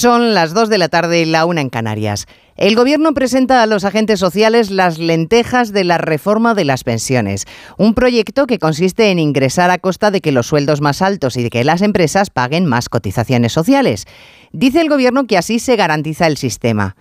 [0.00, 2.26] Son las 2 de la tarde y la una en Canarias.
[2.56, 7.44] El Gobierno presenta a los agentes sociales las lentejas de la reforma de las pensiones,
[7.76, 11.42] un proyecto que consiste en ingresar a costa de que los sueldos más altos y
[11.42, 14.06] de que las empresas paguen más cotizaciones sociales.
[14.52, 16.96] Dice el Gobierno que así se garantiza el sistema.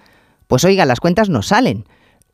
[0.48, 1.86] Pues oiga, las cuentas no salen.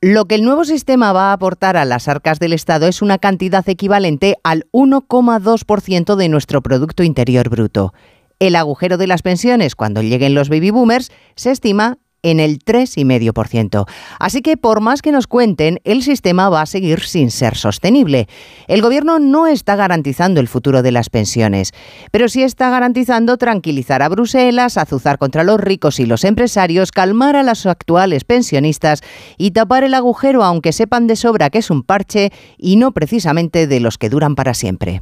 [0.01, 3.19] Lo que el nuevo sistema va a aportar a las arcas del Estado es una
[3.19, 7.93] cantidad equivalente al 1,2% de nuestro Producto Interior Bruto.
[8.39, 13.85] El agujero de las pensiones cuando lleguen los baby boomers se estima en el 3,5%.
[14.19, 18.27] Así que por más que nos cuenten, el sistema va a seguir sin ser sostenible.
[18.67, 21.71] El gobierno no está garantizando el futuro de las pensiones,
[22.11, 27.35] pero sí está garantizando tranquilizar a Bruselas, azuzar contra los ricos y los empresarios, calmar
[27.35, 29.01] a los actuales pensionistas
[29.37, 33.67] y tapar el agujero aunque sepan de sobra que es un parche y no precisamente
[33.67, 34.99] de los que duran para siempre.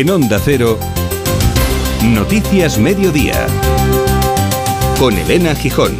[0.00, 0.78] En Onda Cero,
[2.02, 3.46] Noticias Mediodía,
[4.98, 5.94] con Elena Gijón.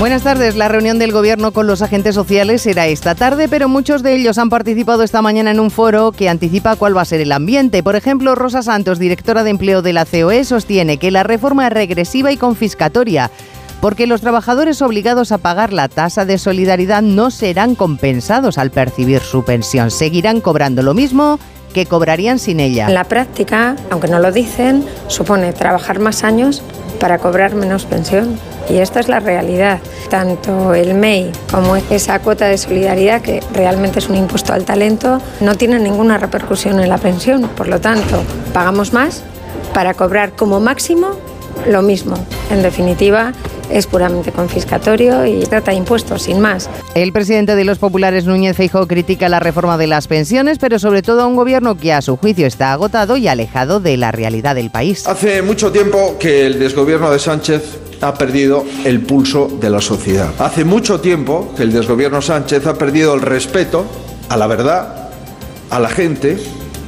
[0.00, 0.56] Buenas tardes.
[0.56, 4.36] La reunión del Gobierno con los agentes sociales será esta tarde, pero muchos de ellos
[4.38, 7.84] han participado esta mañana en un foro que anticipa cuál va a ser el ambiente.
[7.84, 11.72] Por ejemplo, Rosa Santos, directora de empleo de la COE, sostiene que la reforma es
[11.72, 13.30] regresiva y confiscatoria
[13.84, 19.20] porque los trabajadores obligados a pagar la tasa de solidaridad no serán compensados al percibir
[19.20, 19.90] su pensión.
[19.90, 21.38] Seguirán cobrando lo mismo
[21.74, 22.88] que cobrarían sin ella.
[22.88, 26.62] La práctica, aunque no lo dicen, supone trabajar más años
[26.98, 28.38] para cobrar menos pensión.
[28.70, 29.80] Y esta es la realidad.
[30.08, 35.20] Tanto el MEI como esa cuota de solidaridad, que realmente es un impuesto al talento,
[35.42, 37.50] no tiene ninguna repercusión en la pensión.
[37.54, 38.22] Por lo tanto,
[38.54, 39.22] pagamos más
[39.74, 41.18] para cobrar como máximo
[41.66, 42.16] lo mismo.
[42.50, 43.32] En definitiva,
[43.70, 46.68] es puramente confiscatorio y trata de impuestos, sin más.
[46.94, 51.02] El presidente de los populares, Núñez Feijóo, critica la reforma de las pensiones, pero sobre
[51.02, 54.54] todo a un gobierno que a su juicio está agotado y alejado de la realidad
[54.54, 55.06] del país.
[55.06, 60.30] Hace mucho tiempo que el desgobierno de Sánchez ha perdido el pulso de la sociedad.
[60.38, 63.84] Hace mucho tiempo que el desgobierno Sánchez ha perdido el respeto
[64.28, 65.10] a la verdad,
[65.70, 66.38] a la gente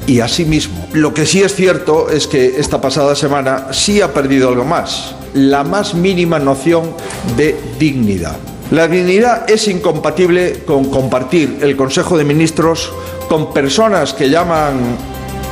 [0.06, 0.86] y a sí mismo.
[0.92, 5.15] Lo que sí es cierto es que esta pasada semana sí ha perdido algo más,
[5.36, 6.94] la más mínima noción
[7.36, 8.36] de dignidad.
[8.70, 12.92] La dignidad es incompatible con compartir el Consejo de Ministros
[13.28, 14.96] con personas que llaman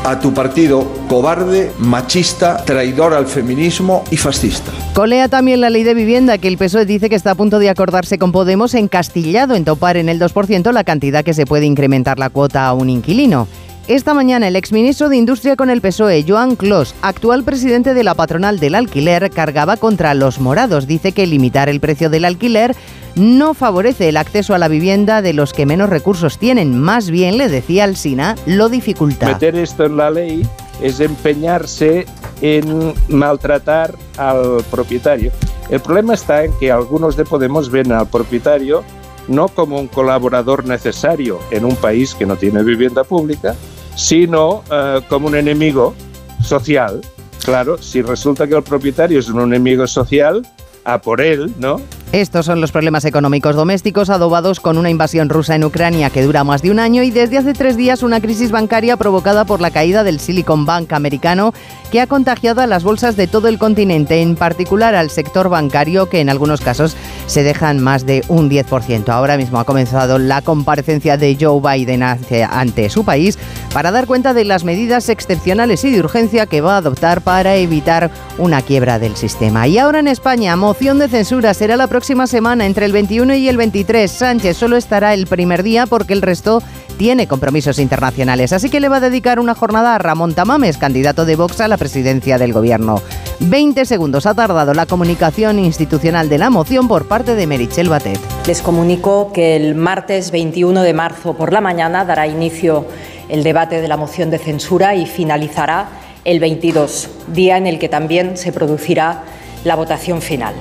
[0.04, 4.70] a tu partido cobarde, machista, traidor al feminismo y fascista.
[4.94, 7.70] Colea también la ley de vivienda que el PSOE dice que está a punto de
[7.70, 12.18] acordarse con Podemos encastillado en topar en el 2% la cantidad que se puede incrementar
[12.18, 13.48] la cuota a un inquilino.
[13.86, 18.14] Esta mañana el exministro de Industria con el PSOE, Joan Clos, actual presidente de la
[18.14, 20.86] patronal del alquiler, cargaba contra los morados.
[20.86, 22.74] Dice que limitar el precio del alquiler
[23.14, 26.80] no favorece el acceso a la vivienda de los que menos recursos tienen.
[26.80, 29.26] Más bien, le decía al SINA, lo dificulta.
[29.26, 30.48] Meter esto en la ley
[30.80, 32.06] es empeñarse
[32.40, 35.30] en maltratar al propietario.
[35.68, 38.82] El problema está en que algunos de Podemos ven al propietario
[39.28, 43.54] no como un colaborador necesario en un país que no tiene vivienda pública,
[43.96, 45.94] sino eh, como un enemigo
[46.42, 47.00] social.
[47.44, 50.46] Claro, si resulta que el propietario es un enemigo social,
[50.84, 51.80] a por él, ¿no?
[52.14, 56.44] Estos son los problemas económicos domésticos adobados con una invasión rusa en Ucrania que dura
[56.44, 59.72] más de un año y desde hace tres días una crisis bancaria provocada por la
[59.72, 61.52] caída del Silicon Bank americano
[61.90, 66.08] que ha contagiado a las bolsas de todo el continente, en particular al sector bancario
[66.08, 69.08] que en algunos casos se dejan más de un 10%.
[69.08, 73.38] Ahora mismo ha comenzado la comparecencia de Joe Biden ante su país
[73.72, 77.56] para dar cuenta de las medidas excepcionales y de urgencia que va a adoptar para
[77.56, 79.66] evitar una quiebra del sistema.
[79.66, 83.34] Y ahora en España, moción de censura será la próxima próxima semana, entre el 21
[83.36, 84.10] y el 23.
[84.10, 86.62] Sánchez solo estará el primer día porque el resto
[86.98, 88.52] tiene compromisos internacionales.
[88.52, 91.68] Así que le va a dedicar una jornada a Ramón Tamames, candidato de Vox a
[91.68, 93.00] la presidencia del gobierno.
[93.40, 98.20] 20 segundos ha tardado la comunicación institucional de la moción por parte de Merichel Batet.
[98.46, 102.86] Les comunico que el martes 21 de marzo por la mañana dará inicio
[103.30, 105.88] el debate de la moción de censura y finalizará
[106.26, 109.22] el 22, día en el que también se producirá
[109.64, 110.54] la votación final.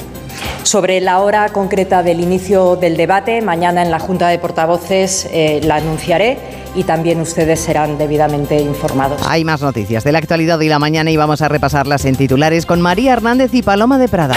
[0.64, 5.60] Sobre la hora concreta del inicio del debate, mañana en la Junta de Portavoces eh,
[5.64, 6.38] la anunciaré
[6.74, 9.22] y también ustedes serán debidamente informados.
[9.28, 12.66] Hay más noticias de la actualidad y la mañana y vamos a repasarlas en titulares
[12.66, 14.36] con María Hernández y Paloma de Prada.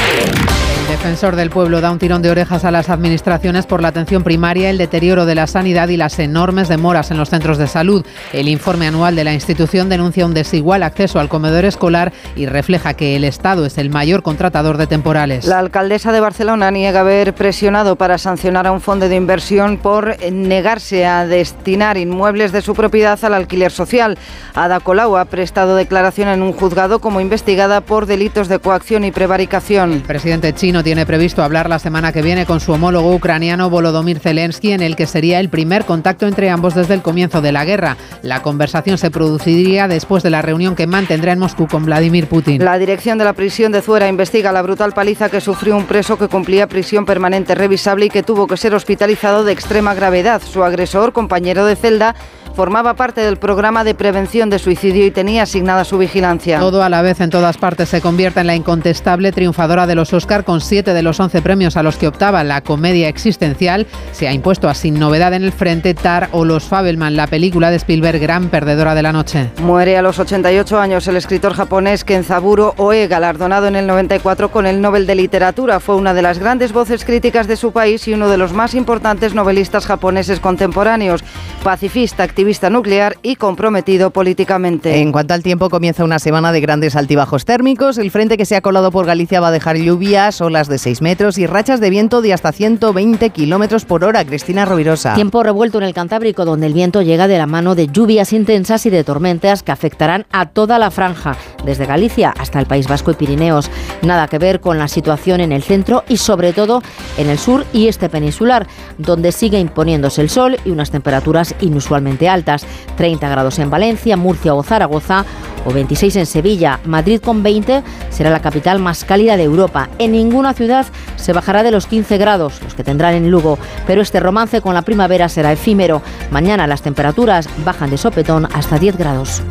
[0.86, 4.22] El defensor del pueblo da un tirón de orejas a las administraciones por la atención
[4.22, 8.06] primaria, el deterioro de la sanidad y las enormes demoras en los centros de salud.
[8.32, 12.94] El informe anual de la institución denuncia un desigual acceso al comedor escolar y refleja
[12.94, 15.44] que el Estado es el mayor contratador de temporales.
[15.46, 20.16] La alcaldesa de Barcelona niega haber presionado para sancionar a un fondo de inversión por
[20.30, 24.16] negarse a destinar inmuebles de su propiedad al alquiler social.
[24.54, 29.10] Ada Colau ha prestado declaración en un juzgado como investigada por delitos de coacción y
[29.10, 29.92] prevaricación.
[29.92, 34.18] El presidente chino tiene previsto hablar la semana que viene con su homólogo ucraniano Volodymyr
[34.18, 37.64] Zelensky, en el que sería el primer contacto entre ambos desde el comienzo de la
[37.64, 37.96] guerra.
[38.22, 42.64] La conversación se produciría después de la reunión que mantendrá en Moscú con Vladimir Putin.
[42.64, 46.18] La dirección de la prisión de Zuera investiga la brutal paliza que sufrió un preso
[46.18, 50.42] que cumplía prisión permanente revisable y que tuvo que ser hospitalizado de extrema gravedad.
[50.42, 52.14] Su agresor, compañero de celda,
[52.56, 56.58] formaba parte del programa de prevención de suicidio y tenía asignada su vigilancia.
[56.58, 60.14] Todo a la vez en todas partes se convierte en la incontestable triunfadora de los
[60.14, 63.86] Oscar con siete de los once premios a los que optaba la comedia existencial.
[64.12, 67.70] Se ha impuesto a Sin Novedad en el Frente, Tar o Los Fabelman, la película
[67.70, 69.50] de Spielberg, gran perdedora de la noche.
[69.60, 74.64] Muere a los 88 años el escritor japonés Kenzaburo Oe, galardonado en el 94 con
[74.64, 75.78] el Nobel de Literatura.
[75.78, 78.74] Fue una de las grandes voces críticas de su país y uno de los más
[78.74, 81.22] importantes novelistas japoneses contemporáneos.
[81.62, 85.00] Pacifista, activista vista nuclear y comprometido políticamente.
[85.00, 87.98] En cuanto al tiempo, comienza una semana de grandes altibajos térmicos.
[87.98, 91.02] El frente que se ha colado por Galicia va a dejar lluvias, olas de 6
[91.02, 94.24] metros y rachas de viento de hasta 120 kilómetros por hora.
[94.24, 95.14] Cristina Rovirosa.
[95.14, 98.86] Tiempo revuelto en el Cantábrico, donde el viento llega de la mano de lluvias intensas
[98.86, 103.10] y de tormentas que afectarán a toda la franja, desde Galicia hasta el País Vasco
[103.10, 103.70] y Pirineos.
[104.02, 106.82] Nada que ver con la situación en el centro y sobre todo
[107.18, 108.66] en el sur y este peninsular,
[108.98, 112.66] donde sigue imponiéndose el sol y unas temperaturas inusualmente altas altas,
[112.96, 115.24] 30 grados en Valencia, Murcia o Zaragoza
[115.64, 116.78] o 26 en Sevilla.
[116.84, 119.88] Madrid con 20 será la capital más cálida de Europa.
[119.98, 120.86] En ninguna ciudad
[121.16, 124.74] se bajará de los 15 grados, los que tendrán en Lugo, pero este romance con
[124.74, 126.02] la primavera será efímero.
[126.30, 129.42] Mañana las temperaturas bajan de sopetón hasta 10 grados.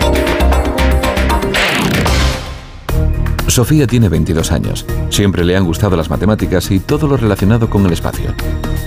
[3.48, 4.86] Sofía tiene 22 años.
[5.10, 8.34] Siempre le han gustado las matemáticas y todo lo relacionado con el espacio.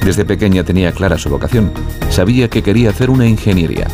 [0.05, 1.73] Desde pequeña tenía clara su vocación.
[2.11, 3.87] Sabía que quería hacer una ingeniería.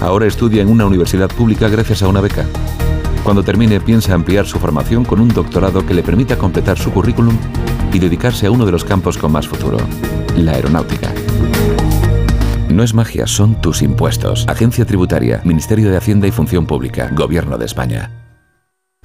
[0.00, 2.44] Ahora estudia en una universidad pública gracias a una beca.
[3.24, 7.36] Cuando termine piensa ampliar su formación con un doctorado que le permita completar su currículum
[7.92, 9.78] y dedicarse a uno de los campos con más futuro,
[10.36, 11.12] la aeronáutica.
[12.68, 14.46] No es magia, son tus impuestos.
[14.48, 18.25] Agencia Tributaria, Ministerio de Hacienda y Función Pública, Gobierno de España.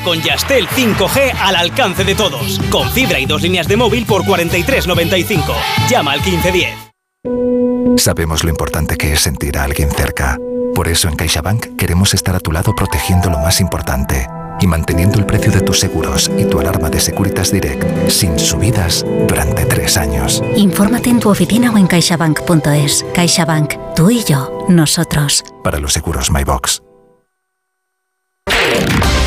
[0.00, 2.60] Ahora con Yastel 5G al alcance de todos.
[2.70, 5.54] Con fibra y dos líneas de móvil por 43.95.
[5.88, 8.00] Llama al 1510.
[8.00, 10.38] Sabemos lo importante que es sentir a alguien cerca.
[10.74, 14.26] Por eso en CaixaBank queremos estar a tu lado protegiendo lo más importante
[14.60, 19.04] y manteniendo el precio de tus seguros y tu alarma de Securitas Direct sin subidas
[19.26, 20.42] durante tres años.
[20.56, 23.04] Infórmate en tu oficina o en caixabank.es.
[23.14, 25.44] CaixaBank, tú y yo, nosotros.
[25.62, 26.82] Para los seguros MyBox.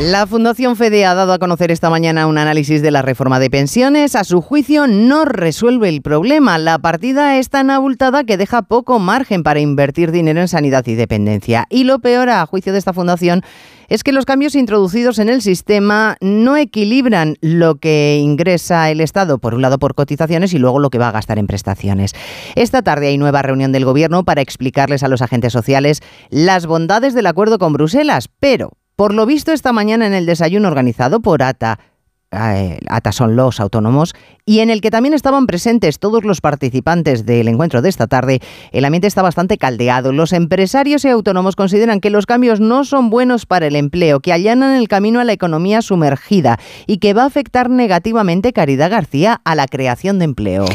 [0.00, 3.50] La Fundación FEDE ha dado a conocer esta mañana un análisis de la reforma de
[3.50, 4.14] pensiones.
[4.14, 6.56] A su juicio, no resuelve el problema.
[6.56, 10.94] La partida es tan abultada que deja poco margen para invertir dinero en sanidad y
[10.94, 11.66] dependencia.
[11.68, 13.42] Y lo peor, a juicio de esta fundación,
[13.88, 19.38] es que los cambios introducidos en el sistema no equilibran lo que ingresa el Estado,
[19.38, 22.14] por un lado por cotizaciones y luego lo que va a gastar en prestaciones.
[22.54, 27.14] Esta tarde hay nueva reunión del Gobierno para explicarles a los agentes sociales las bondades
[27.14, 31.44] del acuerdo con Bruselas, pero, por lo visto esta mañana en el desayuno organizado por
[31.44, 31.78] ATA,
[32.32, 32.80] eh,
[33.12, 34.12] son los autónomos,
[34.44, 38.40] y en el que también estaban presentes todos los participantes del encuentro de esta tarde,
[38.72, 40.10] el ambiente está bastante caldeado.
[40.10, 44.32] Los empresarios y autónomos consideran que los cambios no son buenos para el empleo, que
[44.32, 49.40] allanan el camino a la economía sumergida y que va a afectar negativamente, Caridad García,
[49.44, 50.66] a la creación de empleo.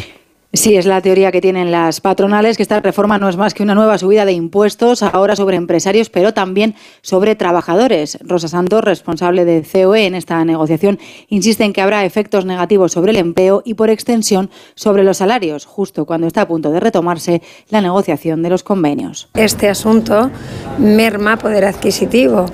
[0.55, 3.63] Sí, es la teoría que tienen las patronales, que esta reforma no es más que
[3.63, 8.19] una nueva subida de impuestos, ahora sobre empresarios, pero también sobre trabajadores.
[8.21, 13.13] Rosa Santos, responsable de COE en esta negociación, insiste en que habrá efectos negativos sobre
[13.13, 17.41] el empleo y, por extensión, sobre los salarios, justo cuando está a punto de retomarse
[17.69, 19.29] la negociación de los convenios.
[19.33, 20.29] Este asunto
[20.77, 22.45] merma poder adquisitivo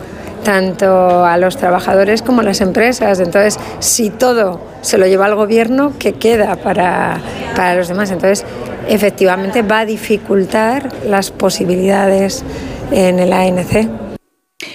[0.44, 3.20] tanto a los trabajadores como a las empresas.
[3.20, 7.20] Entonces, si todo se lo lleva al gobierno, ¿qué queda para,
[7.56, 8.12] para los demás?
[8.12, 8.46] Entonces,
[8.88, 12.44] efectivamente va a dificultar las posibilidades
[12.92, 13.88] en el ANC.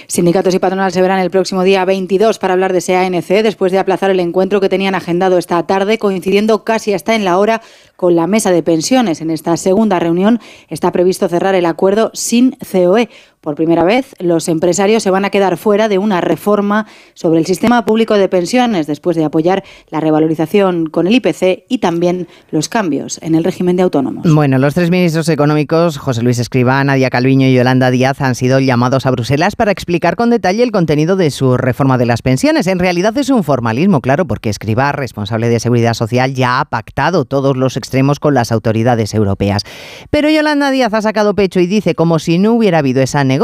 [0.07, 3.71] Sindicatos y patronales se verán el próximo día 22 para hablar de ese ANC después
[3.71, 7.61] de aplazar el encuentro que tenían agendado esta tarde, coincidiendo casi hasta en la hora
[7.95, 9.21] con la mesa de pensiones.
[9.21, 13.09] En esta segunda reunión está previsto cerrar el acuerdo sin COE.
[13.45, 17.45] Por primera vez, los empresarios se van a quedar fuera de una reforma sobre el
[17.45, 22.69] sistema público de pensiones después de apoyar la revalorización con el IPC y también los
[22.69, 24.25] cambios en el régimen de autónomos.
[24.33, 28.59] Bueno, los tres ministros económicos, José Luis Escribá, Nadia Calviño y Yolanda Díaz, han sido
[28.59, 32.65] llamados a Bruselas para explicar con detalle el contenido de su reforma de las pensiones.
[32.65, 37.25] En realidad es un formalismo, claro, porque Escribá, responsable de Seguridad Social, ya ha pactado
[37.25, 39.61] todos los extremos con las autoridades europeas.
[40.09, 43.34] Pero Yolanda Díaz ha sacado pecho y dice, como si no hubiera habido esa negociación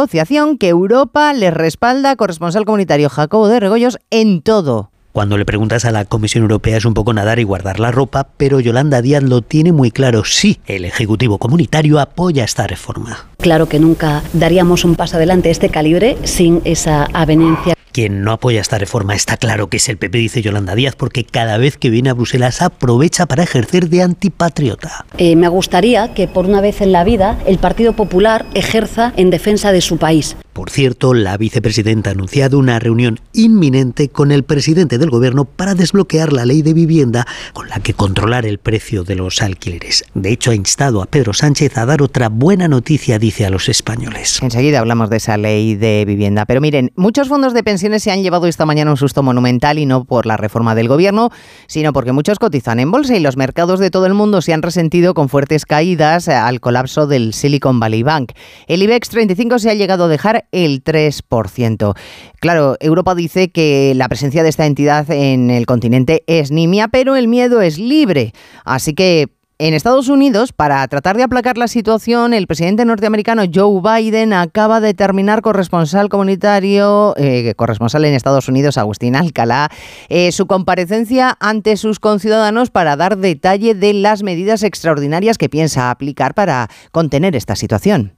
[0.60, 4.92] que Europa le respalda, corresponsal comunitario Jacobo de Regoyos, en todo.
[5.12, 8.30] Cuando le preguntas a la Comisión Europea es un poco nadar y guardar la ropa,
[8.38, 10.24] pero Yolanda Díaz lo tiene muy claro.
[10.24, 13.26] Sí, el Ejecutivo Comunitario apoya esta reforma.
[13.38, 17.74] Claro que nunca daríamos un paso adelante este calibre sin esa avenencia.
[17.92, 21.24] Quien no apoya esta reforma está claro que es el PP, dice Yolanda Díaz, porque
[21.24, 25.06] cada vez que viene a Bruselas aprovecha para ejercer de antipatriota.
[25.18, 29.30] Eh, me gustaría que por una vez en la vida el Partido Popular ejerza en
[29.30, 30.38] defensa de su país.
[30.54, 35.76] Por cierto, la vicepresidenta ha anunciado una reunión inminente con el presidente del gobierno para
[35.76, 40.04] desbloquear la ley de vivienda con la que controlar el precio de los alquileres.
[40.14, 43.70] De hecho, ha instado a Pedro Sánchez a dar otra buena noticia, dice a los
[43.70, 44.42] españoles.
[44.42, 46.46] Enseguida hablamos de esa ley de vivienda.
[46.46, 49.86] Pero miren, muchos fondos de pensiones se han llevado esta mañana un susto monumental y
[49.86, 51.32] no por la reforma del gobierno,
[51.68, 54.62] sino porque muchos cotizan en bolsa y los mercados de todo el mundo se han
[54.62, 58.34] resentido con fuertes caídas al colapso del Silicon Valley Bank.
[58.68, 61.96] El IBEX 35 se ha llegado a dejar el 3%.
[62.40, 67.16] Claro, Europa dice que la presencia de esta entidad en el continente es nimia, pero
[67.16, 68.34] el miedo es libre.
[68.66, 69.30] Así que
[69.64, 74.82] en Estados Unidos, para tratar de aplacar la situación, el presidente norteamericano Joe Biden acaba
[74.82, 79.70] de terminar corresponsal comunitario, eh, corresponsal en Estados Unidos, Agustín Alcalá,
[80.10, 85.92] eh, su comparecencia ante sus conciudadanos para dar detalle de las medidas extraordinarias que piensa
[85.92, 88.14] aplicar para contener esta situación.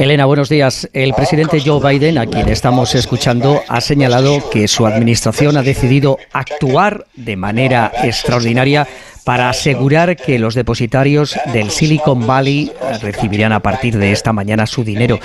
[0.00, 0.88] Elena, buenos días.
[0.94, 6.16] El presidente Joe Biden, a quien estamos escuchando, ha señalado que su administración ha decidido
[6.32, 8.88] actuar de manera extraordinaria
[9.24, 12.72] para asegurar que los depositarios del Silicon Valley
[13.02, 15.18] recibirán a partir de esta mañana su dinero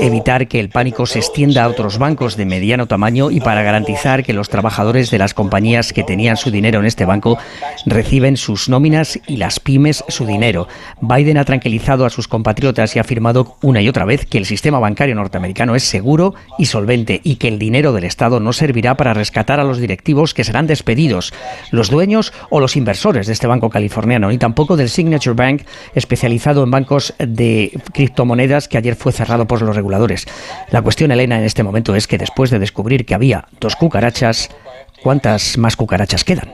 [0.00, 4.24] evitar que el pánico se extienda a otros bancos de mediano tamaño y para garantizar
[4.24, 7.38] que los trabajadores de las compañías que tenían su dinero en este banco
[7.86, 10.66] reciben sus nóminas y las pymes su dinero.
[11.00, 14.46] Biden ha tranquilizado a sus compatriotas y ha afirmado una y otra vez que el
[14.46, 18.96] sistema bancario norteamericano es seguro y solvente y que el dinero del Estado no servirá
[18.96, 21.32] para rescatar a los directivos que serán despedidos,
[21.70, 25.62] los dueños o los inversores de este banco californiano, ni tampoco del Signature Bank
[25.94, 30.26] especializado en bancos de criptomonedas que ayer fue cerrado por los reguladores.
[30.70, 34.50] La cuestión, Elena, en este momento es que después de descubrir que había dos cucarachas,
[35.02, 36.52] ¿cuántas más cucarachas quedan?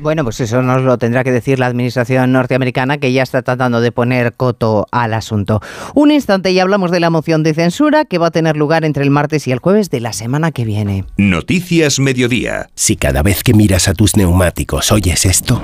[0.00, 3.80] Bueno, pues eso nos lo tendrá que decir la administración norteamericana que ya está tratando
[3.80, 5.60] de poner coto al asunto.
[5.94, 9.04] Un instante y hablamos de la moción de censura que va a tener lugar entre
[9.04, 11.04] el martes y el jueves de la semana que viene.
[11.16, 12.68] Noticias Mediodía.
[12.74, 15.60] Si cada vez que miras a tus neumáticos oyes esto...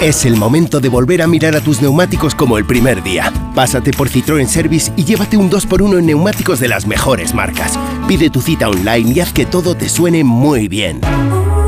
[0.00, 3.32] Es el momento de volver a mirar a tus neumáticos como el primer día.
[3.54, 7.78] Pásate por Citroën Service y llévate un 2x1 en neumáticos de las mejores marcas.
[8.06, 11.00] Pide tu cita online y haz que todo te suene muy bien.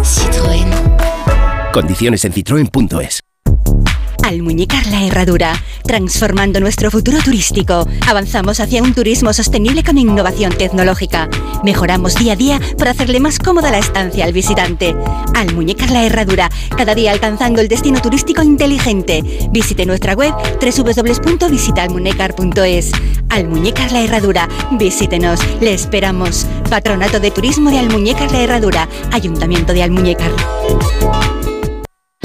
[0.02, 0.70] Citroën.
[1.72, 3.27] Condiciones en citroen.es.
[4.28, 5.54] Almuñécar la Herradura,
[5.84, 7.88] transformando nuestro futuro turístico.
[8.06, 11.30] Avanzamos hacia un turismo sostenible con innovación tecnológica.
[11.64, 14.94] Mejoramos día a día para hacerle más cómoda la estancia al visitante.
[15.34, 19.24] Almuñécar la Herradura, cada día alcanzando el destino turístico inteligente.
[19.50, 22.92] Visite nuestra web www.visitaalmuñécar.es.
[23.30, 26.46] Almuñécar la Herradura, visítenos, le esperamos.
[26.68, 30.32] Patronato de Turismo de Almuñécar la Herradura, Ayuntamiento de Almuñécar.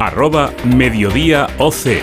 [0.00, 2.00] arroba Mediodía OC.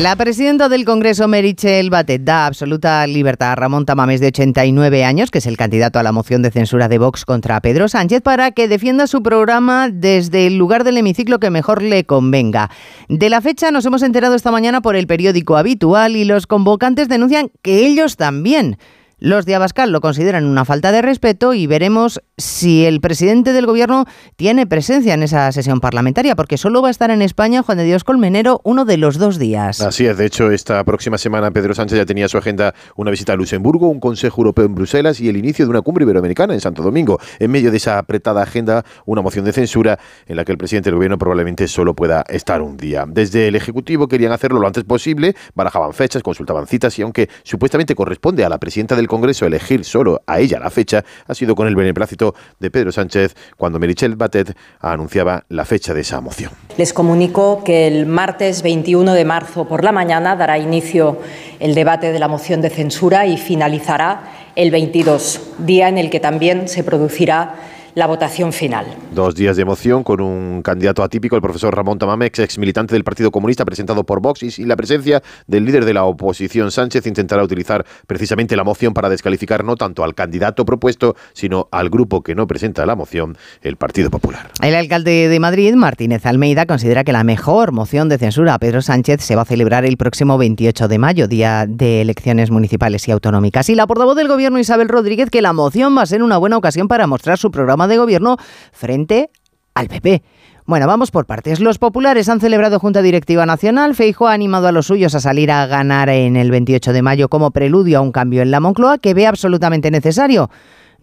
[0.00, 5.30] La presidenta del Congreso, Merichel Batet, da absoluta libertad a Ramón Tamames, de 89 años,
[5.32, 8.52] que es el candidato a la moción de censura de Vox contra Pedro Sánchez, para
[8.52, 12.70] que defienda su programa desde el lugar del hemiciclo que mejor le convenga.
[13.08, 17.08] De la fecha nos hemos enterado esta mañana por el periódico habitual y los convocantes
[17.08, 18.78] denuncian que ellos también
[19.24, 23.64] los de Abascal lo consideran una falta de respeto y veremos si el presidente del
[23.64, 24.04] gobierno
[24.36, 27.84] tiene presencia en esa sesión parlamentaria, porque solo va a estar en España Juan de
[27.84, 29.80] Dios Colmenero uno de los dos días.
[29.80, 33.32] Así es, de hecho, esta próxima semana Pedro Sánchez ya tenía su agenda una visita
[33.32, 36.60] a Luxemburgo, un Consejo Europeo en Bruselas y el inicio de una cumbre iberoamericana en
[36.60, 37.18] Santo Domingo.
[37.38, 40.90] En medio de esa apretada agenda, una moción de censura en la que el presidente
[40.90, 43.06] del gobierno probablemente solo pueda estar un día.
[43.08, 47.94] Desde el Ejecutivo querían hacerlo lo antes posible, barajaban fechas, consultaban citas y aunque supuestamente
[47.94, 51.68] corresponde a la presidenta del Congreso elegir solo a ella la fecha, ha sido con
[51.68, 56.50] el beneplácito de Pedro Sánchez cuando Merichel Batet anunciaba la fecha de esa moción.
[56.76, 61.20] Les comunico que el martes 21 de marzo por la mañana dará inicio
[61.60, 66.18] el debate de la moción de censura y finalizará el 22, día en el que
[66.18, 67.54] también se producirá
[67.94, 68.86] la votación final.
[69.12, 73.04] Dos días de emoción con un candidato atípico, el profesor Ramón Tamamex, ex militante del
[73.04, 77.06] Partido Comunista, presentado por Vox, y sin la presencia del líder de la oposición, Sánchez,
[77.06, 82.22] intentará utilizar precisamente la moción para descalificar no tanto al candidato propuesto, sino al grupo
[82.22, 84.50] que no presenta la moción, el Partido Popular.
[84.60, 88.82] El alcalde de Madrid, Martínez Almeida, considera que la mejor moción de censura a Pedro
[88.82, 93.12] Sánchez se va a celebrar el próximo 28 de mayo, día de elecciones municipales y
[93.12, 93.68] autonómicas.
[93.68, 96.56] Y la portavoz del Gobierno, Isabel Rodríguez, que la moción va a ser una buena
[96.56, 98.36] ocasión para mostrar su programa de gobierno
[98.72, 99.30] frente
[99.74, 100.22] al PP.
[100.66, 101.60] Bueno, vamos por partes.
[101.60, 103.94] Los populares han celebrado Junta Directiva Nacional.
[103.94, 107.28] Feijo ha animado a los suyos a salir a ganar en el 28 de mayo
[107.28, 110.48] como preludio a un cambio en la Moncloa que ve absolutamente necesario.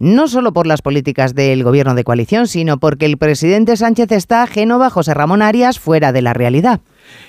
[0.00, 4.42] No solo por las políticas del gobierno de coalición, sino porque el presidente Sánchez está
[4.42, 6.80] ajeno José Ramón Arias fuera de la realidad.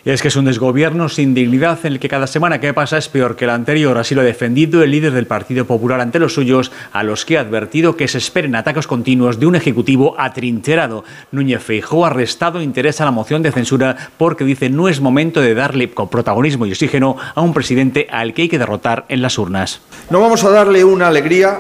[0.05, 3.07] Es que es un desgobierno sin dignidad en el que cada semana que pasa es
[3.07, 3.97] peor que el anterior.
[3.97, 7.37] Así lo ha defendido el líder del Partido Popular ante los suyos, a los que
[7.37, 11.03] ha advertido que se esperen ataques continuos de un ejecutivo atrincherado.
[11.31, 15.41] Núñez Feijóo ha restado interés a la moción de censura porque dice no es momento
[15.41, 19.37] de darle protagonismo y oxígeno a un presidente al que hay que derrotar en las
[19.37, 19.81] urnas.
[20.09, 21.59] No vamos a darle una alegría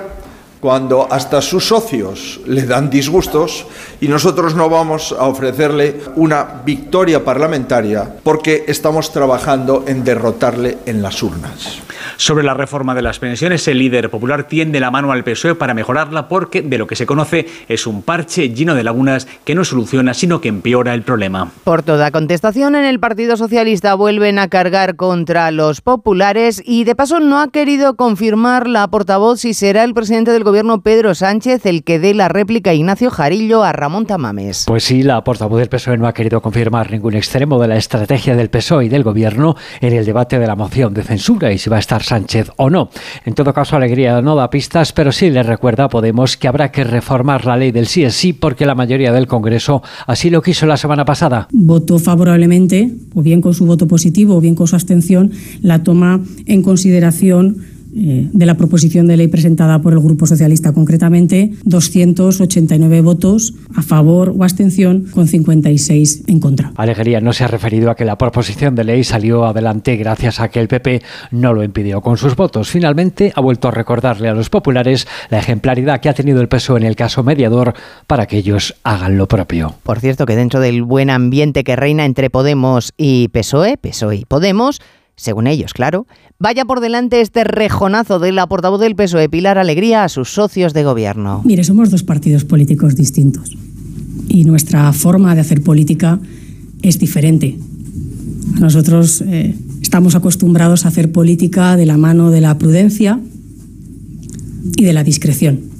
[0.63, 3.65] cuando hasta sus socios le dan disgustos
[3.99, 11.01] y nosotros no vamos a ofrecerle una victoria parlamentaria porque estamos trabajando en derrotarle en
[11.01, 11.81] las urnas.
[12.15, 15.73] Sobre la reforma de las pensiones, el líder popular tiende la mano al PSOE para
[15.73, 19.65] mejorarla porque, de lo que se conoce, es un parche lleno de lagunas que no
[19.65, 21.51] soluciona, sino que empeora el problema.
[21.65, 26.95] Por toda contestación, en el Partido Socialista vuelven a cargar contra los populares y, de
[26.95, 30.52] paso, no ha querido confirmar la portavoz si será el presidente del gobierno
[30.83, 34.65] Pedro Sánchez el que dé la réplica a Ignacio Jarillo a Ramón Tamames.
[34.67, 38.35] Pues sí, la portavoz del PSOE no ha querido confirmar ningún extremo de la estrategia
[38.35, 41.71] del PSOE y del gobierno en el debate de la moción de censura y si
[41.71, 42.89] va a estar Sánchez o no.
[43.25, 46.71] En todo caso, Alegría no da pistas, pero sí le recuerda a Podemos que habrá
[46.71, 50.43] que reformar la ley del sí es sí porque la mayoría del Congreso así lo
[50.43, 51.47] quiso la semana pasada.
[51.51, 56.21] Votó favorablemente, o bien con su voto positivo o bien con su abstención, la toma
[56.45, 63.01] en consideración eh, de la proposición de ley presentada por el Grupo Socialista, concretamente 289
[63.01, 66.71] votos a favor o abstención con 56 en contra.
[66.75, 70.49] Alegría no se ha referido a que la proposición de ley salió adelante gracias a
[70.49, 71.01] que el PP
[71.31, 72.69] no lo impidió con sus votos.
[72.69, 76.79] Finalmente ha vuelto a recordarle a los populares la ejemplaridad que ha tenido el PSOE
[76.79, 77.73] en el caso mediador
[78.07, 79.75] para que ellos hagan lo propio.
[79.83, 84.25] Por cierto, que dentro del buen ambiente que reina entre Podemos y PSOE, PSOE y
[84.25, 84.81] Podemos,
[85.23, 86.05] según ellos, claro,
[86.37, 90.73] vaya por delante este rejonazo de la portavoz del PSOE, Pilar Alegría, a sus socios
[90.73, 91.41] de gobierno.
[91.45, 93.55] Mire, somos dos partidos políticos distintos
[94.27, 96.19] y nuestra forma de hacer política
[96.81, 97.57] es diferente.
[98.59, 103.21] Nosotros eh, estamos acostumbrados a hacer política de la mano de la prudencia
[104.75, 105.72] y de la discreción.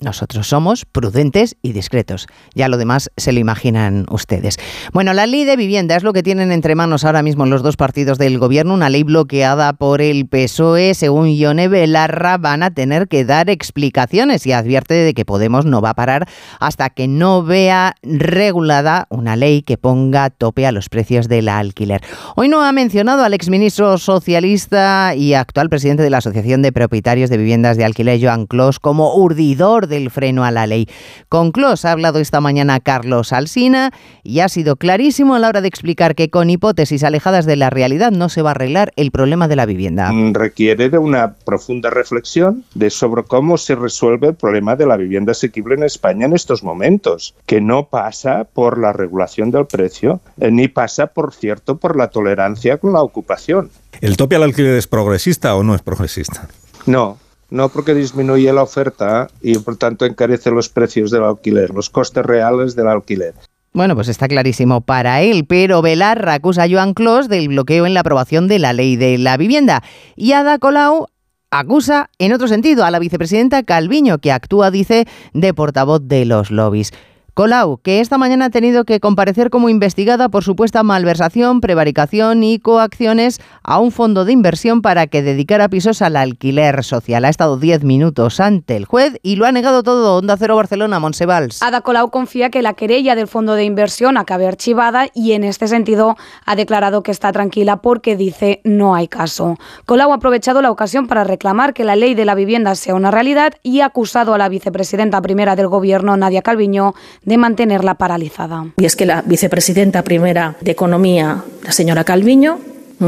[0.00, 2.26] Nosotros somos prudentes y discretos.
[2.54, 4.58] Ya lo demás se lo imaginan ustedes.
[4.92, 7.76] Bueno, la ley de vivienda es lo que tienen entre manos ahora mismo los dos
[7.76, 10.94] partidos del gobierno, una ley bloqueada por el PSOE.
[10.94, 15.80] Según Ione Belarra, van a tener que dar explicaciones y advierte de que Podemos no
[15.80, 20.88] va a parar hasta que no vea regulada una ley que ponga tope a los
[20.88, 22.00] precios del alquiler.
[22.36, 27.30] Hoy no ha mencionado al exministro socialista y actual presidente de la Asociación de Propietarios
[27.30, 30.88] de Viviendas de Alquiler, Joan Clos, como urdidor del freno a la ley.
[31.28, 35.60] Con Clos ha hablado esta mañana Carlos Alsina y ha sido clarísimo a la hora
[35.60, 39.10] de explicar que con hipótesis alejadas de la realidad no se va a arreglar el
[39.10, 40.10] problema de la vivienda.
[40.32, 45.32] Requiere de una profunda reflexión de sobre cómo se resuelve el problema de la vivienda
[45.32, 50.50] asequible en España en estos momentos, que no pasa por la regulación del precio, eh,
[50.50, 53.70] ni pasa, por cierto, por la tolerancia con la ocupación.
[54.00, 56.48] ¿El tope al alquiler es progresista o no es progresista?
[56.86, 57.18] No,
[57.50, 62.24] no porque disminuye la oferta y por tanto encarece los precios del alquiler, los costes
[62.24, 63.34] reales del alquiler.
[63.72, 67.94] Bueno, pues está clarísimo para él, pero Belarra acusa a Joan Clos del bloqueo en
[67.94, 69.84] la aprobación de la ley de la vivienda.
[70.16, 71.06] Y Ada Colau
[71.50, 76.50] acusa, en otro sentido, a la vicepresidenta Calviño, que actúa, dice, de portavoz de los
[76.50, 76.92] lobbies.
[77.34, 82.58] Colau, que esta mañana ha tenido que comparecer como investigada por supuesta malversación, prevaricación y
[82.58, 87.24] coacciones a un fondo de inversión para que dedicara pisos al alquiler social.
[87.24, 90.18] Ha estado 10 minutos ante el juez y lo ha negado todo.
[90.18, 91.62] Onda Cero Barcelona, Monsevals.
[91.62, 95.68] Ada Colau confía que la querella del fondo de inversión acabe archivada y en este
[95.68, 99.56] sentido ha declarado que está tranquila porque dice no hay caso.
[99.86, 103.10] Colau ha aprovechado la ocasión para reclamar que la ley de la vivienda sea una
[103.10, 108.66] realidad y ha acusado a la vicepresidenta primera del gobierno, Nadia Calviño, de mantenerla paralizada.
[108.76, 112.58] Y es que la vicepresidenta primera de Economía, la señora Calviño,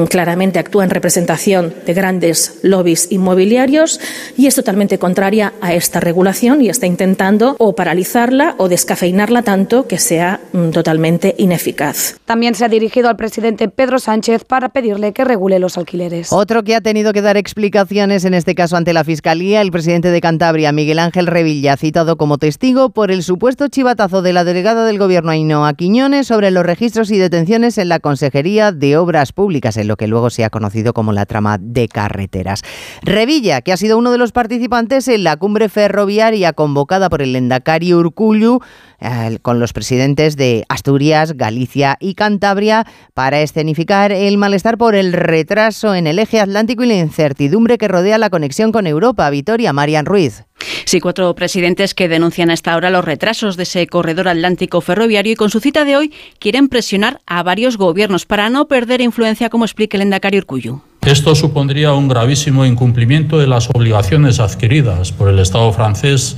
[0.09, 4.01] claramente actúa en representación de grandes lobbies inmobiliarios
[4.37, 9.87] y es totalmente contraria a esta regulación y está intentando o paralizarla o descafeinarla tanto
[9.87, 12.17] que sea mm, totalmente ineficaz.
[12.25, 16.33] También se ha dirigido al presidente Pedro Sánchez para pedirle que regule los alquileres.
[16.33, 20.11] Otro que ha tenido que dar explicaciones, en este caso ante la Fiscalía, el presidente
[20.11, 24.87] de Cantabria, Miguel Ángel Revilla, citado como testigo por el supuesto chivatazo de la delegada
[24.87, 29.77] del Gobierno Ainhoa Quiñones sobre los registros y detenciones en la Consejería de Obras Públicas
[29.85, 32.63] lo que luego se ha conocido como la trama de carreteras.
[33.03, 37.37] Revilla, que ha sido uno de los participantes en la cumbre ferroviaria convocada por el
[37.37, 38.61] Endacari Urcullu,
[39.01, 45.13] eh, con los presidentes de Asturias, Galicia y Cantabria para escenificar el malestar por el
[45.13, 49.29] retraso en el eje atlántico y la incertidumbre que rodea la conexión con Europa.
[49.31, 50.45] Vitoria, Marian Ruiz.
[50.85, 55.37] Sí, cuatro presidentes que denuncian hasta ahora los retrasos de ese corredor atlántico ferroviario y
[55.37, 59.65] con su cita de hoy quieren presionar a varios gobiernos para no perder influencia, como
[59.65, 60.81] explica el Endacari Urcuyu.
[61.05, 66.37] Esto supondría un gravísimo incumplimiento de las obligaciones adquiridas por el Estado francés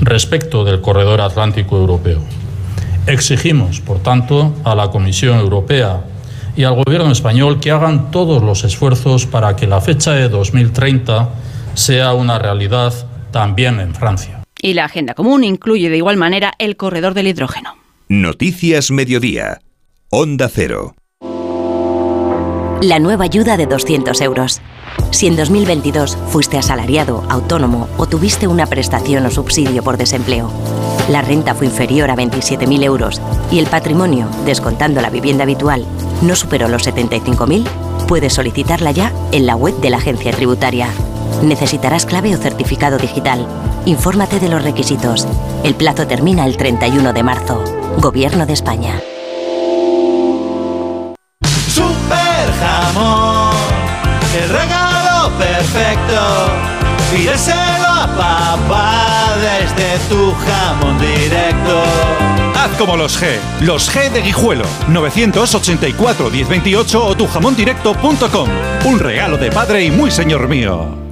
[0.00, 2.20] respecto del corredor atlántico europeo.
[3.06, 6.02] Exigimos, por tanto, a la Comisión Europea
[6.56, 11.28] y al Gobierno español que hagan todos los esfuerzos para que la fecha de 2030
[11.74, 13.05] sea una realidad
[13.36, 14.42] también en Francia.
[14.62, 17.76] Y la agenda común incluye de igual manera el corredor del hidrógeno.
[18.08, 19.58] Noticias Mediodía.
[20.08, 20.94] Onda Cero.
[22.80, 24.62] La nueva ayuda de 200 euros.
[25.10, 30.50] Si en 2022 fuiste asalariado, autónomo o tuviste una prestación o subsidio por desempleo,
[31.10, 33.20] la renta fue inferior a 27.000 euros
[33.52, 35.84] y el patrimonio, descontando la vivienda habitual,
[36.22, 37.68] no superó los 75.000,
[38.08, 40.88] puedes solicitarla ya en la web de la agencia tributaria.
[41.42, 43.46] Necesitarás clave o certificado digital.
[43.84, 45.26] Infórmate de los requisitos.
[45.64, 47.62] El plazo termina el 31 de marzo.
[47.98, 49.00] Gobierno de España.
[51.68, 53.54] Super jamón,
[54.42, 56.50] el regalo perfecto.
[57.12, 61.82] Pídeselo a papá desde tu jamón directo.
[62.54, 68.48] Haz como los G, los G de Guijuelo, 984 1028 o tujamondirecto.com.
[68.86, 71.05] Un regalo de padre y muy señor mío.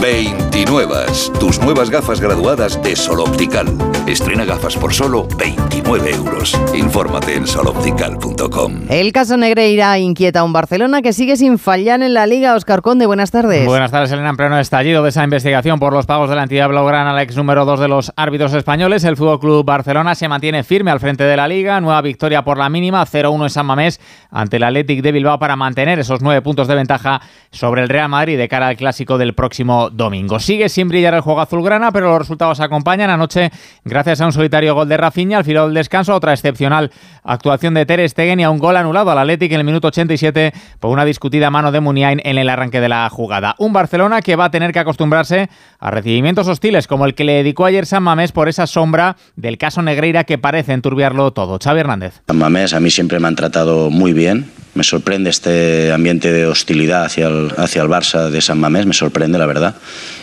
[0.00, 1.06] 29.
[1.38, 3.66] Tus nuevas gafas graduadas de Sol Optical.
[4.06, 6.58] Estrena gafas por solo 29 euros.
[6.74, 8.82] Infórmate en soloptical.com.
[8.88, 12.54] El caso Negreira inquieta a un Barcelona que sigue sin fallar en la Liga.
[12.54, 13.66] Oscar Conde, buenas tardes.
[13.66, 14.30] Buenas tardes, Elena.
[14.30, 17.36] En pleno estallido de esa investigación por los pagos de la entidad blaugrana al ex
[17.36, 21.24] número 2 de los árbitros españoles, el Fútbol Club Barcelona se mantiene firme al frente
[21.24, 21.80] de la Liga.
[21.80, 24.00] Nueva victoria por la mínima, 0-1 en San Mamés
[24.30, 28.08] ante el Athletic de Bilbao para mantener esos nueve puntos de ventaja sobre el Real
[28.08, 30.38] Madrid de cara al clásico del próximo domingo.
[30.40, 33.10] Sigue sin brillar el juego azulgrana, pero los resultados acompañan.
[33.10, 33.50] Anoche,
[33.84, 36.90] gracias a un solitario gol de Rafinha, al final del descanso, otra excepcional
[37.24, 40.52] actuación de Ter Stegen y a un gol anulado al Athletic en el minuto 87
[40.80, 43.54] por una discutida mano de Muniain en el arranque de la jugada.
[43.58, 47.34] Un Barcelona que va a tener que acostumbrarse a recibimientos hostiles, como el que le
[47.34, 51.58] dedicó ayer San Mamés por esa sombra del caso Negreira que parece enturbiarlo todo.
[51.62, 52.22] Xavi Hernández.
[52.26, 54.50] San Mamés a mí siempre me han tratado muy bien.
[54.74, 58.94] Me sorprende este ambiente de hostilidad hacia el, hacia el Barça de San Mamés, me
[58.94, 59.74] sorprende la verdad.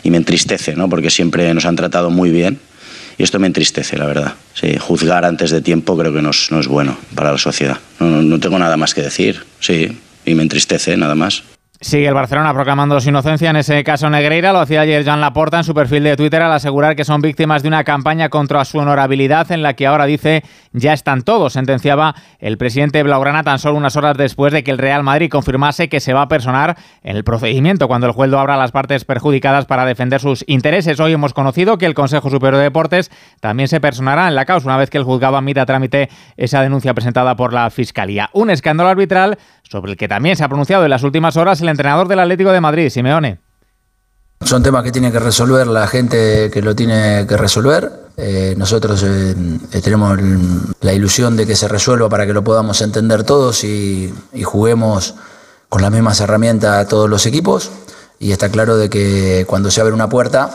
[0.03, 0.89] Y me entristece, ¿no?
[0.89, 2.59] porque siempre nos han tratado muy bien.
[3.17, 4.33] Y esto me entristece, la verdad.
[4.53, 7.77] Sí, juzgar antes de tiempo creo que no es, no es bueno para la sociedad.
[7.99, 11.43] No, no, no tengo nada más que decir, sí, y me entristece, nada más.
[11.82, 14.52] Sigue el Barcelona proclamando su inocencia en ese caso Negreira.
[14.52, 17.62] Lo hacía ayer Joan Laporta en su perfil de Twitter al asegurar que son víctimas
[17.62, 21.54] de una campaña contra su honorabilidad en la que ahora dice ya están todos.
[21.54, 25.88] Sentenciaba el presidente Blaugrana tan solo unas horas después de que el Real Madrid confirmase
[25.88, 28.74] que se va a personar en el procedimiento cuando el juez lo abra a las
[28.74, 31.00] partes perjudicadas para defender sus intereses.
[31.00, 34.68] Hoy hemos conocido que el Consejo Superior de Deportes también se personará en la causa
[34.68, 38.30] una vez que el juzgado admita trámite esa denuncia presentada por la Fiscalía.
[38.34, 39.38] Un escándalo arbitral
[39.69, 42.51] sobre el que también se ha pronunciado en las últimas horas el entrenador del Atlético
[42.51, 43.39] de Madrid, Simeone.
[44.41, 47.91] Son temas que tiene que resolver la gente que lo tiene que resolver.
[48.17, 49.36] Eh, nosotros eh,
[49.84, 50.17] tenemos
[50.82, 55.15] la ilusión de que se resuelva para que lo podamos entender todos y, y juguemos
[55.67, 57.69] con las mismas herramientas a todos los equipos.
[58.17, 60.49] Y está claro de que cuando se abre una puerta,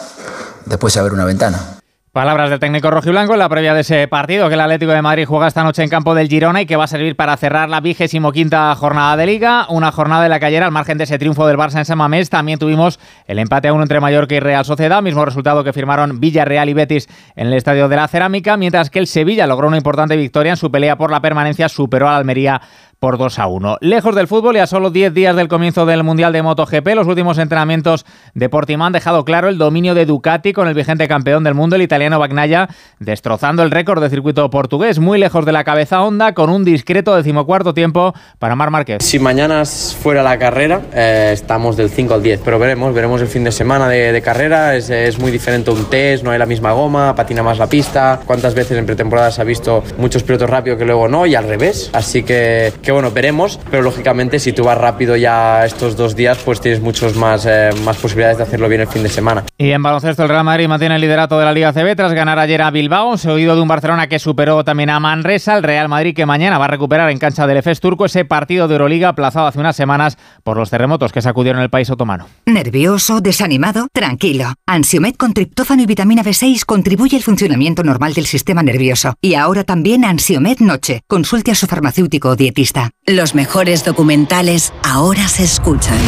[0.67, 1.79] después se abre una ventana.
[2.15, 5.25] Palabras del técnico rojiblanco en la previa de ese partido que el Atlético de Madrid
[5.27, 7.81] juega esta noche en campo del Girona y que va a servir para cerrar la
[7.81, 9.67] vigésimo quinta jornada de Liga.
[9.69, 11.99] Una jornada de la que ayer, al margen de ese triunfo del Barça en San
[11.99, 15.73] Mamés, también tuvimos el empate a uno entre Mallorca y Real Sociedad, mismo resultado que
[15.73, 19.67] firmaron Villarreal y Betis en el Estadio de la Cerámica, mientras que el Sevilla logró
[19.67, 22.61] una importante victoria en su pelea por la permanencia, superó al Almería
[23.05, 23.77] por 2 a 1.
[23.83, 27.07] Lejos del fútbol y a solo 10 días del comienzo del Mundial de MotoGP, los
[27.07, 31.45] últimos entrenamientos de Portimao han dejado claro el dominio de Ducati con el vigente campeón
[31.45, 32.67] del mundo, el italiano Bagnaia,
[33.01, 37.15] destrozando el récord de circuito portugués, muy lejos de la cabeza Honda, con un discreto
[37.15, 39.05] decimocuarto tiempo para Mar Márquez.
[39.05, 43.29] Si mañana fuera la carrera, eh, estamos del 5 al 10, pero veremos, veremos el
[43.29, 46.47] fin de semana de, de carrera, es, es, muy diferente un test, no hay la
[46.47, 50.49] misma goma, patina más la pista, cuántas veces en pretemporada se ha visto muchos pilotos
[50.49, 54.53] rápidos que luego no, y al revés, así que, que bueno, veremos, pero lógicamente si
[54.53, 58.45] tú vas rápido ya estos dos días, pues tienes muchos más, eh, más posibilidades de
[58.45, 59.45] hacerlo bien el fin de semana.
[59.59, 62.39] Y en baloncesto el Real Madrid mantiene el liderato de la Liga CB tras ganar
[62.39, 65.89] ayer a Bilbao, se oído de un Barcelona que superó también a Manresa, el Real
[65.89, 69.09] Madrid que mañana va a recuperar en cancha del EFES turco ese partido de Euroliga
[69.11, 72.27] aplazado hace unas semanas por los terremotos que sacudieron el país otomano.
[72.47, 73.21] ¿Nervioso?
[73.21, 73.89] ¿Desanimado?
[73.93, 74.55] Tranquilo.
[74.67, 79.15] Ansiomed con triptófano y vitamina B6 contribuye al funcionamiento normal del sistema nervioso.
[79.21, 81.03] Y ahora también Ansiomed Noche.
[81.07, 82.84] Consulte a su farmacéutico o dietista.
[83.07, 85.99] Los mejores documentales ahora se escuchan.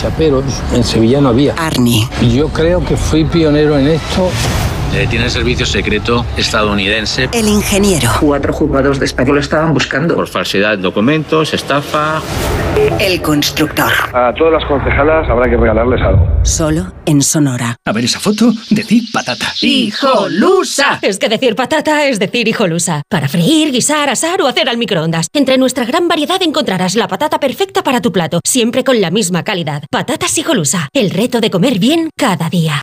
[0.00, 1.54] Chaperos, en Sevilla no había.
[1.54, 2.08] Arnie.
[2.34, 4.30] Yo creo que fui pionero en esto.
[4.94, 7.28] Eh, tiene servicio secreto estadounidense.
[7.32, 8.10] El ingeniero.
[8.20, 10.14] Cuatro juzgados de español lo estaban buscando.
[10.14, 12.20] Por falsedad de documentos, estafa.
[13.00, 13.90] El constructor.
[14.12, 16.28] A todas las concejalas habrá que regalarles algo.
[16.42, 17.76] Solo en Sonora.
[17.86, 19.46] A ver esa foto, decir patata.
[19.62, 20.98] ¡Hijolusa!
[21.00, 23.02] Es que decir patata es decir hijolusa.
[23.08, 25.28] Para freír, guisar, asar o hacer al microondas.
[25.32, 29.42] Entre nuestra gran variedad encontrarás la patata perfecta para tu plato, siempre con la misma
[29.42, 29.84] calidad.
[29.90, 30.88] Patatas hijolusa.
[30.92, 32.82] El reto de comer bien cada día.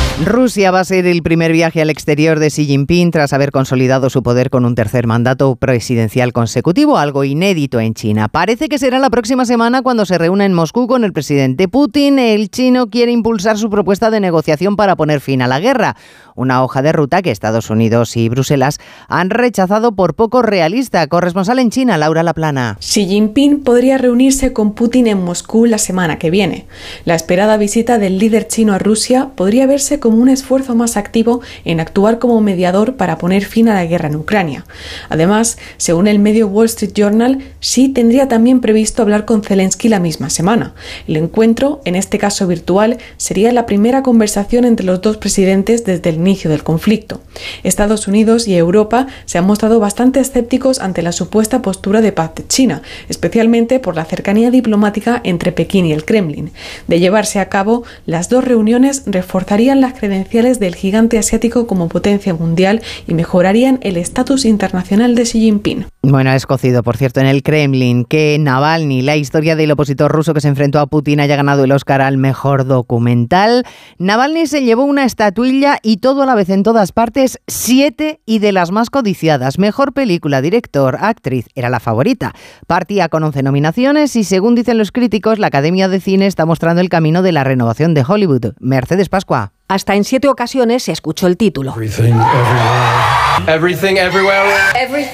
[0.23, 4.11] Rusia va a ser el primer viaje al exterior de Xi Jinping tras haber consolidado
[4.11, 8.27] su poder con un tercer mandato presidencial consecutivo, algo inédito en China.
[8.27, 12.19] Parece que será la próxima semana cuando se reúna en Moscú con el presidente Putin.
[12.19, 15.95] El chino quiere impulsar su propuesta de negociación para poner fin a la guerra,
[16.35, 21.05] una hoja de ruta que Estados Unidos y Bruselas han rechazado por poco realista.
[21.07, 22.77] Corresponsal en China, Laura Laplana.
[22.79, 26.67] Xi Jinping podría reunirse con Putin en Moscú la semana que viene.
[27.05, 31.41] La esperada visita del líder chino a Rusia podría verse como un esfuerzo más activo
[31.65, 34.65] en actuar como mediador para poner fin a la guerra en Ucrania.
[35.09, 39.99] Además, según el medio Wall Street Journal, Xi tendría también previsto hablar con Zelensky la
[39.99, 40.73] misma semana.
[41.07, 46.09] El encuentro, en este caso virtual, sería la primera conversación entre los dos presidentes desde
[46.09, 47.21] el inicio del conflicto.
[47.63, 52.31] Estados Unidos y Europa se han mostrado bastante escépticos ante la supuesta postura de paz
[52.35, 56.51] de China, especialmente por la cercanía diplomática entre Pekín y el Kremlin.
[56.87, 61.87] De llevarse a cabo, las dos reuniones reforzarían la las credenciales del gigante asiático como
[61.87, 65.85] potencia mundial y mejorarían el estatus internacional de Xi Jinping.
[66.01, 70.33] Bueno, ha escocido, por cierto, en el Kremlin que Navalny, la historia del opositor ruso
[70.33, 73.63] que se enfrentó a Putin, haya ganado el Oscar al mejor documental.
[73.99, 78.39] Navalny se llevó una estatuilla y todo a la vez en todas partes, siete y
[78.39, 79.59] de las más codiciadas.
[79.59, 82.33] Mejor película, director, actriz, era la favorita.
[82.65, 86.81] Partía con 11 nominaciones y según dicen los críticos, la Academia de Cine está mostrando
[86.81, 88.53] el camino de la renovación de Hollywood.
[88.59, 89.53] Mercedes Pascua.
[89.71, 91.73] Hasta en siete ocasiones se escuchó el título.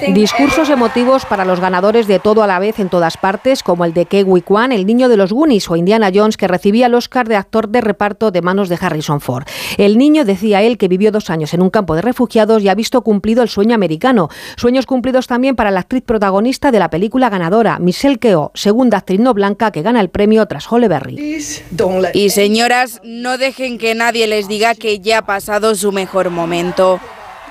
[0.08, 3.94] Discursos emotivos para los ganadores de todo a la vez en todas partes, como el
[3.94, 7.28] de Kewi Kwan, el niño de los Goonies, o Indiana Jones, que recibía el Oscar
[7.28, 9.44] de actor de reparto de manos de Harrison Ford.
[9.76, 12.74] El niño decía él que vivió dos años en un campo de refugiados y ha
[12.74, 14.28] visto cumplido el sueño americano.
[14.56, 19.20] Sueños cumplidos también para la actriz protagonista de la película ganadora, Michelle Keough, segunda actriz
[19.20, 21.16] no blanca que gana el premio tras Holly Berry.
[22.14, 27.00] Y señoras, no dejen que nadie les diga que ya ha pasado su mejor momento.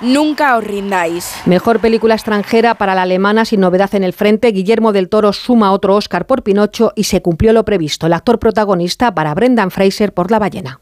[0.02, 1.34] Nunca os rindáis.
[1.46, 4.52] Mejor película extranjera para la alemana sin novedad en el frente.
[4.52, 8.06] Guillermo del Toro suma otro Oscar por Pinocho y se cumplió lo previsto.
[8.06, 10.80] El actor protagonista para Brendan Fraser por La ballena.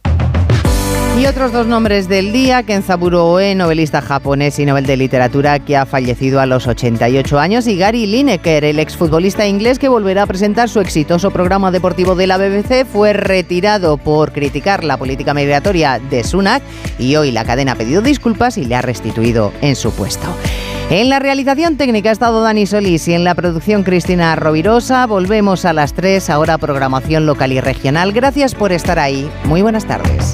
[1.18, 5.78] Y otros dos nombres del día, Kenzaburo Oe, novelista japonés y Nobel de Literatura que
[5.78, 10.28] ha fallecido a los 88 años, y Gary Lineker, el exfutbolista inglés que volverá a
[10.28, 16.00] presentar su exitoso programa deportivo de la BBC, fue retirado por criticar la política migratoria
[16.00, 16.62] de Sunak
[17.00, 20.28] y hoy la cadena ha pedido disculpas y le ha restituido en su puesto.
[20.90, 25.08] En la realización técnica ha estado Dani Solís y en la producción Cristina Rovirosa.
[25.08, 28.12] Volvemos a las 3, ahora programación local y regional.
[28.12, 29.28] Gracias por estar ahí.
[29.46, 30.34] Muy buenas tardes.